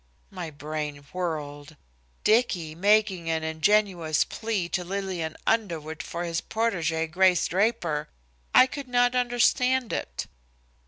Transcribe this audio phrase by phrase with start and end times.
[0.31, 1.75] My brain whirled.
[2.23, 8.09] Dicky making an ingenuous plea to Lillian Underwood for his protégé, Grace Draper!
[8.51, 10.25] I could not understand it.